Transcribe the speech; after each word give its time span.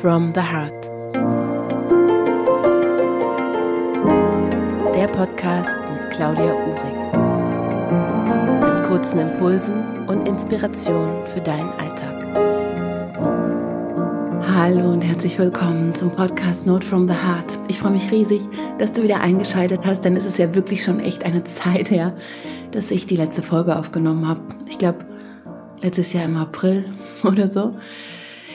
from 0.00 0.32
the 0.34 0.40
Heart. 0.40 0.84
Der 4.94 5.08
Podcast 5.08 5.68
mit 5.92 6.10
Claudia 6.10 6.54
Uhrig. 6.54 6.96
Mit 8.62 8.86
kurzen 8.88 9.18
Impulsen 9.18 10.08
und 10.08 10.26
Inspirationen 10.26 11.26
für 11.34 11.40
deinen 11.40 11.68
Alltag. 11.72 12.16
Hallo 14.54 14.90
und 14.90 15.02
herzlich 15.02 15.38
willkommen 15.38 15.94
zum 15.94 16.10
Podcast 16.10 16.66
Note 16.66 16.86
from 16.86 17.06
the 17.06 17.14
Heart. 17.14 17.52
Ich 17.68 17.78
freue 17.78 17.92
mich 17.92 18.10
riesig, 18.10 18.40
dass 18.78 18.92
du 18.92 19.02
wieder 19.02 19.20
eingeschaltet 19.20 19.80
hast, 19.84 20.06
denn 20.06 20.16
es 20.16 20.24
ist 20.24 20.38
ja 20.38 20.54
wirklich 20.54 20.82
schon 20.82 21.00
echt 21.00 21.24
eine 21.24 21.44
Zeit 21.62 21.90
her, 21.90 22.14
dass 22.70 22.90
ich 22.90 23.04
die 23.04 23.16
letzte 23.16 23.42
Folge 23.42 23.76
aufgenommen 23.76 24.26
habe. 24.26 24.40
Ich 24.66 24.78
glaube, 24.78 25.04
letztes 25.82 26.14
Jahr 26.14 26.24
im 26.24 26.38
April 26.38 26.86
oder 27.22 27.46
so. 27.46 27.74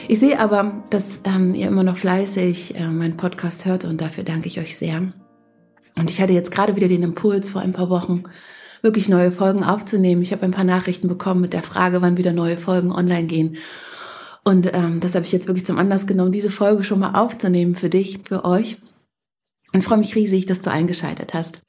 Ich 0.08 0.20
sehe 0.20 0.38
aber, 0.38 0.84
dass 0.90 1.02
ähm, 1.24 1.54
ihr 1.54 1.66
immer 1.66 1.82
noch 1.82 1.96
fleißig 1.96 2.76
äh, 2.76 2.86
meinen 2.86 3.16
Podcast 3.16 3.64
hört 3.64 3.84
und 3.84 4.00
dafür 4.00 4.22
danke 4.22 4.46
ich 4.46 4.60
euch 4.60 4.76
sehr. 4.76 5.12
Und 5.96 6.10
ich 6.10 6.20
hatte 6.20 6.32
jetzt 6.32 6.50
gerade 6.52 6.76
wieder 6.76 6.86
den 6.86 7.02
Impuls 7.02 7.48
vor 7.48 7.60
ein 7.60 7.72
paar 7.72 7.90
Wochen, 7.90 8.24
wirklich 8.82 9.08
neue 9.08 9.32
Folgen 9.32 9.64
aufzunehmen. 9.64 10.22
Ich 10.22 10.30
habe 10.30 10.44
ein 10.44 10.52
paar 10.52 10.64
Nachrichten 10.64 11.08
bekommen 11.08 11.40
mit 11.40 11.52
der 11.52 11.62
Frage, 11.62 12.02
wann 12.02 12.18
wieder 12.18 12.32
neue 12.32 12.56
Folgen 12.56 12.92
online 12.92 13.26
gehen. 13.26 13.56
Und 14.44 14.72
ähm, 14.74 15.00
das 15.00 15.14
habe 15.16 15.24
ich 15.24 15.32
jetzt 15.32 15.48
wirklich 15.48 15.66
zum 15.66 15.78
Anlass 15.78 16.06
genommen, 16.06 16.30
diese 16.30 16.50
Folge 16.50 16.84
schon 16.84 17.00
mal 17.00 17.20
aufzunehmen 17.20 17.74
für 17.74 17.88
dich, 17.88 18.20
für 18.28 18.44
euch. 18.44 18.78
Und 19.76 19.82
freue 19.82 19.98
mich 19.98 20.14
riesig, 20.14 20.46
dass 20.46 20.62
du 20.62 20.70
eingeschaltet 20.70 21.34
hast. 21.34 21.60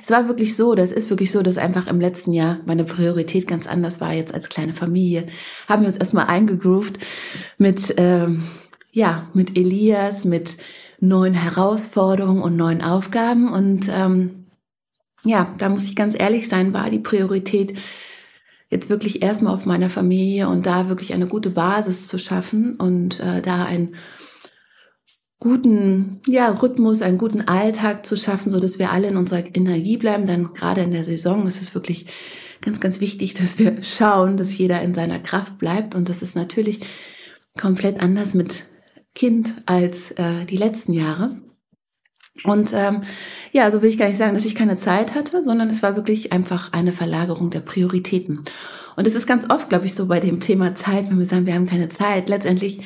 Es 0.00 0.08
war 0.08 0.28
wirklich 0.28 0.54
so, 0.54 0.76
das 0.76 0.92
ist 0.92 1.10
wirklich 1.10 1.32
so, 1.32 1.42
dass 1.42 1.58
einfach 1.58 1.88
im 1.88 2.00
letzten 2.00 2.32
Jahr 2.32 2.60
meine 2.64 2.84
Priorität 2.84 3.48
ganz 3.48 3.66
anders 3.66 4.00
war 4.00 4.12
jetzt 4.12 4.32
als 4.32 4.48
kleine 4.48 4.72
Familie. 4.72 5.26
Haben 5.68 5.82
wir 5.82 5.88
uns 5.88 5.96
erstmal 5.96 6.26
eingegroovt 6.26 7.00
mit, 7.58 7.92
ähm, 7.96 8.44
ja, 8.92 9.28
mit 9.34 9.58
Elias, 9.58 10.24
mit 10.24 10.58
neuen 11.00 11.34
Herausforderungen 11.34 12.40
und 12.40 12.54
neuen 12.54 12.82
Aufgaben. 12.82 13.52
Und 13.52 13.88
ähm, 13.90 14.46
ja, 15.24 15.52
da 15.58 15.68
muss 15.68 15.86
ich 15.86 15.96
ganz 15.96 16.14
ehrlich 16.16 16.48
sein, 16.48 16.72
war 16.72 16.88
die 16.88 17.00
Priorität 17.00 17.76
jetzt 18.70 18.88
wirklich 18.90 19.22
erstmal 19.22 19.52
auf 19.52 19.66
meiner 19.66 19.90
Familie 19.90 20.48
und 20.48 20.66
da 20.66 20.88
wirklich 20.88 21.14
eine 21.14 21.26
gute 21.26 21.50
Basis 21.50 22.06
zu 22.06 22.16
schaffen 22.16 22.76
und 22.76 23.18
äh, 23.18 23.42
da 23.42 23.64
ein 23.64 23.96
guten 25.38 26.20
ja, 26.26 26.50
Rhythmus, 26.50 27.02
einen 27.02 27.18
guten 27.18 27.42
Alltag 27.42 28.06
zu 28.06 28.16
schaffen, 28.16 28.50
so 28.50 28.60
dass 28.60 28.78
wir 28.78 28.90
alle 28.90 29.08
in 29.08 29.16
unserer 29.16 29.44
Energie 29.54 29.96
bleiben. 29.96 30.26
Denn 30.26 30.52
gerade 30.54 30.82
in 30.82 30.92
der 30.92 31.04
Saison 31.04 31.46
ist 31.46 31.60
es 31.60 31.74
wirklich 31.74 32.06
ganz, 32.60 32.80
ganz 32.80 33.00
wichtig, 33.00 33.34
dass 33.34 33.58
wir 33.58 33.82
schauen, 33.82 34.36
dass 34.36 34.56
jeder 34.56 34.82
in 34.82 34.94
seiner 34.94 35.18
Kraft 35.18 35.58
bleibt. 35.58 35.94
Und 35.94 36.08
das 36.08 36.22
ist 36.22 36.36
natürlich 36.36 36.80
komplett 37.58 38.00
anders 38.00 38.34
mit 38.34 38.64
Kind 39.14 39.54
als 39.66 40.10
äh, 40.12 40.44
die 40.44 40.56
letzten 40.56 40.92
Jahre. 40.92 41.40
Und 42.44 42.72
ähm, 42.74 43.02
ja, 43.52 43.70
so 43.70 43.80
will 43.80 43.88
ich 43.88 43.98
gar 43.98 44.08
nicht 44.08 44.18
sagen, 44.18 44.34
dass 44.34 44.44
ich 44.44 44.54
keine 44.54 44.76
Zeit 44.76 45.14
hatte, 45.14 45.42
sondern 45.42 45.70
es 45.70 45.82
war 45.82 45.96
wirklich 45.96 46.32
einfach 46.32 46.72
eine 46.72 46.92
Verlagerung 46.92 47.48
der 47.48 47.60
Prioritäten. 47.60 48.42
Und 48.94 49.06
es 49.06 49.14
ist 49.14 49.26
ganz 49.26 49.48
oft, 49.48 49.68
glaube 49.68 49.86
ich, 49.86 49.94
so 49.94 50.06
bei 50.06 50.20
dem 50.20 50.40
Thema 50.40 50.74
Zeit, 50.74 51.08
wenn 51.08 51.18
wir 51.18 51.26
sagen, 51.26 51.46
wir 51.46 51.54
haben 51.54 51.66
keine 51.66 51.88
Zeit. 51.88 52.28
Letztendlich 52.28 52.80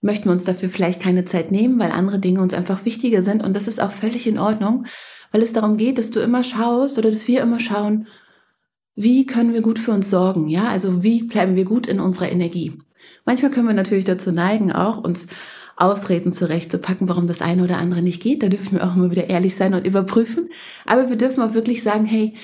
möchten 0.00 0.26
wir 0.26 0.32
uns 0.32 0.44
dafür 0.44 0.70
vielleicht 0.70 1.00
keine 1.00 1.24
Zeit 1.24 1.50
nehmen, 1.50 1.78
weil 1.78 1.90
andere 1.90 2.18
Dinge 2.18 2.40
uns 2.40 2.54
einfach 2.54 2.84
wichtiger 2.84 3.22
sind. 3.22 3.44
Und 3.44 3.56
das 3.56 3.68
ist 3.68 3.80
auch 3.80 3.90
völlig 3.90 4.26
in 4.26 4.38
Ordnung, 4.38 4.86
weil 5.32 5.42
es 5.42 5.52
darum 5.52 5.76
geht, 5.76 5.98
dass 5.98 6.10
du 6.10 6.20
immer 6.20 6.42
schaust 6.42 6.98
oder 6.98 7.10
dass 7.10 7.26
wir 7.26 7.42
immer 7.42 7.60
schauen, 7.60 8.06
wie 8.94 9.26
können 9.26 9.54
wir 9.54 9.62
gut 9.62 9.78
für 9.78 9.92
uns 9.92 10.10
sorgen? 10.10 10.48
Ja, 10.48 10.68
also 10.68 11.02
wie 11.02 11.22
bleiben 11.22 11.54
wir 11.54 11.64
gut 11.64 11.86
in 11.86 12.00
unserer 12.00 12.30
Energie? 12.30 12.80
Manchmal 13.24 13.50
können 13.50 13.68
wir 13.68 13.74
natürlich 13.74 14.04
dazu 14.04 14.32
neigen, 14.32 14.72
auch 14.72 14.98
uns 14.98 15.28
Ausreden 15.76 16.32
zurechtzupacken, 16.32 17.08
warum 17.08 17.28
das 17.28 17.40
eine 17.40 17.62
oder 17.62 17.78
andere 17.78 18.02
nicht 18.02 18.20
geht. 18.20 18.42
Da 18.42 18.48
dürfen 18.48 18.72
wir 18.72 18.84
auch 18.84 18.96
immer 18.96 19.12
wieder 19.12 19.28
ehrlich 19.28 19.54
sein 19.54 19.74
und 19.74 19.86
überprüfen. 19.86 20.50
Aber 20.84 21.08
wir 21.08 21.16
dürfen 21.16 21.42
auch 21.42 21.54
wirklich 21.54 21.84
sagen, 21.84 22.04
hey, 22.04 22.34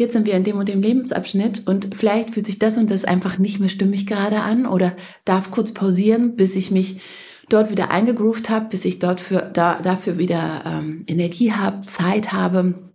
jetzt 0.00 0.14
sind 0.14 0.24
wir 0.26 0.32
in 0.32 0.44
dem 0.44 0.56
und 0.56 0.66
dem 0.66 0.80
Lebensabschnitt 0.80 1.66
und 1.66 1.94
vielleicht 1.94 2.30
fühlt 2.30 2.46
sich 2.46 2.58
das 2.58 2.78
und 2.78 2.90
das 2.90 3.04
einfach 3.04 3.36
nicht 3.36 3.60
mehr 3.60 3.68
stimmig 3.68 4.06
gerade 4.06 4.40
an 4.40 4.64
oder 4.64 4.96
darf 5.26 5.50
kurz 5.50 5.74
pausieren, 5.74 6.36
bis 6.36 6.56
ich 6.56 6.70
mich 6.70 7.02
dort 7.50 7.70
wieder 7.70 7.90
eingegroovt 7.90 8.48
habe, 8.48 8.70
bis 8.70 8.86
ich 8.86 8.98
dort 8.98 9.20
für, 9.20 9.50
da, 9.52 9.78
dafür 9.82 10.16
wieder 10.16 10.62
ähm, 10.64 11.04
Energie 11.06 11.52
habe, 11.52 11.84
Zeit 11.84 12.32
habe, 12.32 12.92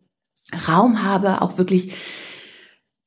Raum 0.68 1.04
habe, 1.04 1.44
auch 1.44 1.60
wirklich 1.60 1.94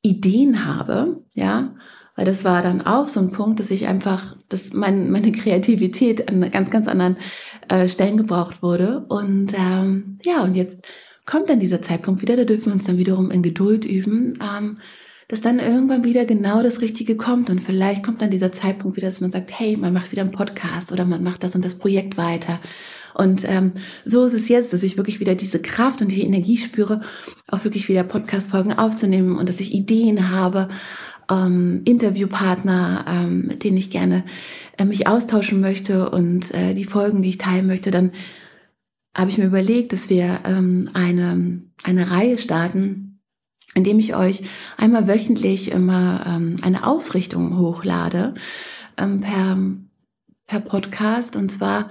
Ideen 0.03 0.65
habe, 0.65 1.25
ja, 1.34 1.75
weil 2.15 2.25
das 2.25 2.44
war 2.44 2.62
dann 2.62 2.86
auch 2.86 3.09
so 3.09 3.19
ein 3.19 3.32
Punkt, 3.32 3.59
dass 3.59 3.72
ich 3.72 3.88
einfach, 3.88 4.36
dass 4.48 4.72
mein, 4.72 5.10
meine 5.10 5.32
Kreativität 5.32 6.28
an 6.28 6.48
ganz, 6.53 6.70
ganz 6.70 6.86
anderen 6.86 7.16
äh, 7.69 7.88
Stellen 7.88 8.16
gebraucht 8.16 8.62
wurde 8.62 9.06
und 9.09 9.54
ähm, 9.59 10.20
ja, 10.22 10.42
und 10.42 10.54
jetzt 10.54 10.84
kommt 11.28 11.50
dann 11.50 11.61
dieser 11.61 11.83
Zeitpunkt 11.83 12.22
wieder, 12.22 12.37
da 12.37 12.44
dürfen 12.44 12.66
wir 12.66 12.72
uns 12.72 12.84
dann 12.84 12.97
wiederum 12.97 13.31
in 13.31 13.43
Geduld 13.43 13.84
üben, 13.84 14.39
ähm, 14.43 14.78
dass 15.28 15.43
dann 15.43 15.59
irgendwann 15.59 16.03
wieder 16.03 16.25
genau 16.25 16.62
das 16.62 16.81
Richtige 16.81 17.16
kommt 17.16 17.50
und 17.50 17.62
vielleicht 17.62 18.03
kommt 18.03 18.22
dann 18.22 18.31
dieser 18.31 18.50
Zeitpunkt 18.50 18.97
wieder, 18.97 19.09
dass 19.09 19.21
man 19.21 19.31
sagt, 19.31 19.50
hey, 19.53 19.77
man 19.77 19.93
macht 19.93 20.11
wieder 20.11 20.22
einen 20.22 20.33
Podcast 20.33 20.91
oder 20.91 21.05
man 21.05 21.22
macht 21.22 21.43
das 21.43 21.55
und 21.55 21.62
das 21.62 21.75
Projekt 21.75 22.16
weiter. 22.16 22.61
Und 23.12 23.43
ähm, 23.47 23.72
so 24.05 24.25
ist 24.25 24.33
es 24.33 24.49
jetzt, 24.49 24.72
dass 24.72 24.83
ich 24.83 24.97
wirklich 24.97 25.21
wieder 25.21 25.34
diese 25.34 25.61
Kraft 25.61 26.00
und 26.00 26.11
die 26.11 26.22
Energie 26.22 26.56
spüre, 26.56 27.03
auch 27.49 27.62
wirklich 27.62 27.91
wieder 27.91 28.05
Podcast-Folgen 28.05 28.72
aufzunehmen 28.72 29.37
und 29.37 29.50
dass 29.50 29.60
ich 29.60 29.75
Ideen 29.75 30.31
habe, 30.31 30.71
ähm, 31.31 31.83
Interviewpartner, 31.84 33.05
ähm, 33.06 33.49
mit 33.49 33.65
denen 33.65 33.77
ich 33.77 33.91
gerne 33.91 34.25
äh, 34.78 34.87
mich 34.87 35.06
austauschen 35.06 35.60
möchte 35.60 36.09
und 36.09 36.55
äh, 36.55 36.72
die 36.72 36.84
Folgen, 36.84 37.21
die 37.21 37.28
ich 37.28 37.39
teilen 37.39 37.66
möchte, 37.66 37.91
dann 37.91 38.12
habe 39.19 39.31
ich 39.31 39.39
mir 39.39 39.47
überlegt, 39.47 39.93
dass 39.93 40.09
wir 40.09 40.41
ähm, 40.45 40.91
eine, 40.95 41.61
eine 41.83 42.11
Reihe 42.12 42.39
starten, 42.39 43.21
indem 43.75 43.99
ich 43.99 44.15
euch 44.15 44.45
einmal 44.77 45.09
wöchentlich 45.09 45.73
immer 45.73 46.25
ähm, 46.27 46.56
eine 46.62 46.87
Ausrichtung 46.87 47.59
hochlade 47.59 48.34
ähm, 48.97 49.21
per, 49.21 49.59
per 50.47 50.61
Podcast. 50.61 51.34
Und 51.34 51.51
zwar 51.51 51.89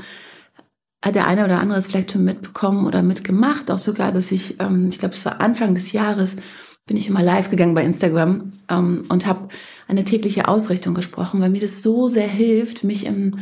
hat 1.04 1.16
der 1.16 1.28
eine 1.28 1.44
oder 1.44 1.60
andere 1.60 1.80
es 1.80 1.88
vielleicht 1.88 2.12
schon 2.12 2.24
mitbekommen 2.24 2.88
oder 2.88 3.04
mitgemacht, 3.04 3.70
auch 3.70 3.78
sogar, 3.78 4.14
dass 4.14 4.32
ich, 4.32 4.62
ähm, 4.62 4.88
ich 4.90 4.98
glaube, 4.98 5.16
es 5.16 5.26
war 5.26 5.42
Anfang 5.42 5.76
des 5.76 5.92
Jahres, 5.92 6.38
bin 6.86 6.96
ich 6.96 7.10
immer 7.10 7.22
live 7.22 7.50
gegangen 7.50 7.76
bei 7.76 7.84
Instagram 7.84 8.52
ähm, 8.70 9.04
und 9.10 9.26
habe 9.26 9.50
eine 9.90 10.06
tägliche 10.06 10.48
Ausrichtung 10.48 10.94
gesprochen, 10.94 11.42
weil 11.42 11.50
mir 11.50 11.60
das 11.60 11.82
so 11.82 12.08
sehr 12.08 12.30
hilft, 12.30 12.86
mich 12.86 13.06
im 13.06 13.40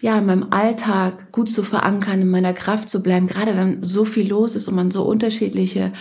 ja, 0.00 0.18
in 0.18 0.26
meinem 0.26 0.48
Alltag 0.50 1.32
gut 1.32 1.50
zu 1.50 1.62
verankern, 1.62 2.22
in 2.22 2.30
meiner 2.30 2.54
Kraft 2.54 2.88
zu 2.88 3.02
bleiben, 3.02 3.26
gerade 3.26 3.56
wenn 3.56 3.82
so 3.82 4.04
viel 4.04 4.28
los 4.28 4.54
ist 4.54 4.66
und 4.68 4.74
man 4.74 4.90
so 4.90 5.02
unterschiedliche 5.02 5.92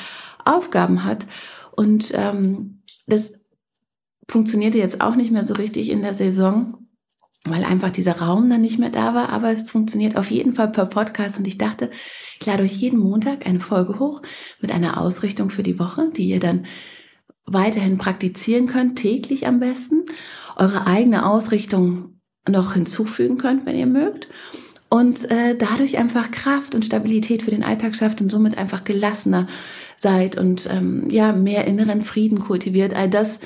Aufgaben 0.46 1.04
hat. 1.04 1.26
Und 1.72 2.12
ähm, 2.14 2.82
das 3.08 3.34
funktionierte 4.30 4.78
jetzt 4.78 5.02
auch 5.02 5.16
nicht 5.16 5.32
mehr 5.32 5.44
so 5.44 5.54
richtig 5.54 5.90
in 5.90 6.02
der 6.02 6.14
Saison, 6.14 6.88
weil 7.46 7.64
einfach 7.64 7.90
dieser 7.90 8.20
Raum 8.20 8.50
dann 8.50 8.62
nicht 8.62 8.80
mehr 8.80 8.90
da 8.90 9.14
war. 9.14 9.30
Aber 9.30 9.52
es 9.52 9.70
funktioniert 9.70 10.16
auf 10.16 10.32
jeden 10.32 10.54
Fall 10.54 10.72
per 10.72 10.86
Podcast. 10.86 11.38
Und 11.38 11.48
ich 11.48 11.58
dachte, 11.58 11.90
ich 12.40 12.46
lade 12.46 12.64
euch 12.64 12.74
jeden 12.74 13.00
Montag 13.00 13.46
eine 13.46 13.60
Folge 13.60 14.00
hoch 14.00 14.22
mit 14.62 14.72
einer 14.72 15.00
Ausrichtung 15.00 15.50
für 15.50 15.64
die 15.64 15.80
Woche, 15.80 16.10
die 16.16 16.30
ihr 16.30 16.40
dann 16.40 16.66
weiterhin 17.46 17.98
praktizieren 17.98 18.68
könnt, 18.68 18.98
täglich 18.98 19.48
am 19.48 19.60
besten. 19.60 20.06
Eure 20.56 20.86
eigene 20.86 21.26
Ausrichtung 21.26 22.19
noch 22.50 22.74
hinzufügen 22.74 23.38
könnt, 23.38 23.66
wenn 23.66 23.76
ihr 23.76 23.88
mögt. 23.88 24.28
Und 24.90 25.30
äh, 25.30 25.56
dadurch 25.56 26.00
einfach 26.00 26.32
Kraft 26.32 26.74
und 26.74 26.84
Stabilität 26.84 27.44
für 27.44 27.52
den 27.52 27.64
Alltag 27.64 27.96
schafft 27.96 28.22
und 28.22 28.32
somit 28.32 28.58
einfach 28.58 28.84
gelassener 28.84 29.46
seid 29.98 30.38
und 30.38 30.68
ähm, 30.72 31.10
ja, 31.12 31.32
mehr 31.32 31.66
inneren 31.66 32.04
Frieden 32.04 32.40
kultiviert. 32.40 32.96
All 32.96 33.10
das 33.10 33.40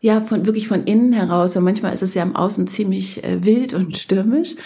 ja 0.00 0.20
von 0.20 0.44
wirklich 0.44 0.68
von 0.68 0.84
innen 0.84 1.12
heraus, 1.12 1.54
weil 1.54 1.62
manchmal 1.62 1.94
ist 1.94 2.02
es 2.02 2.12
ja 2.12 2.22
im 2.22 2.36
Außen 2.36 2.66
ziemlich 2.66 3.24
äh, 3.24 3.42
wild 3.44 3.72
und 3.72 3.96
stürmisch. 3.96 4.56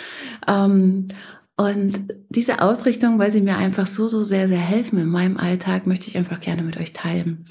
Ähm, 0.48 1.08
und 1.56 2.12
diese 2.28 2.60
Ausrichtung, 2.60 3.18
weil 3.18 3.30
sie 3.30 3.40
mir 3.40 3.56
einfach 3.56 3.86
so, 3.86 4.08
so 4.08 4.24
sehr, 4.24 4.48
sehr 4.48 4.58
helfen 4.58 4.98
in 4.98 5.08
meinem 5.08 5.36
Alltag, 5.36 5.86
möchte 5.86 6.08
ich 6.08 6.16
einfach 6.16 6.40
gerne 6.40 6.62
mit 6.62 6.76
euch 6.78 6.92
teilen. 6.92 7.44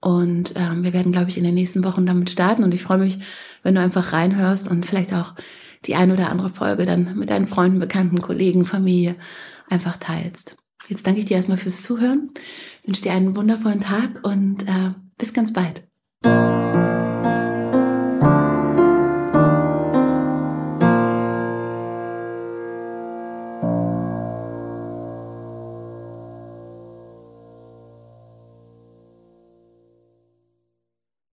Und 0.00 0.54
ähm, 0.56 0.84
wir 0.84 0.92
werden, 0.92 1.12
glaube 1.12 1.30
ich, 1.30 1.38
in 1.38 1.44
den 1.44 1.54
nächsten 1.54 1.84
Wochen 1.84 2.06
damit 2.06 2.30
starten. 2.30 2.64
Und 2.64 2.74
ich 2.74 2.82
freue 2.82 2.98
mich, 2.98 3.18
wenn 3.62 3.74
du 3.74 3.80
einfach 3.80 4.12
reinhörst 4.12 4.68
und 4.68 4.86
vielleicht 4.86 5.12
auch 5.12 5.34
die 5.86 5.94
ein 5.94 6.12
oder 6.12 6.30
andere 6.30 6.50
Folge 6.50 6.86
dann 6.86 7.18
mit 7.18 7.30
deinen 7.30 7.48
Freunden, 7.48 7.78
Bekannten, 7.78 8.20
Kollegen, 8.20 8.64
Familie 8.64 9.16
einfach 9.68 9.96
teilst. 9.96 10.56
Jetzt 10.88 11.06
danke 11.06 11.20
ich 11.20 11.26
dir 11.26 11.36
erstmal 11.36 11.58
fürs 11.58 11.82
Zuhören, 11.82 12.30
wünsche 12.84 13.02
dir 13.02 13.12
einen 13.12 13.36
wundervollen 13.36 13.80
Tag 13.80 14.20
und 14.22 14.62
äh, 14.62 14.92
bis 15.16 15.32
ganz 15.32 15.52
bald. 15.52 15.88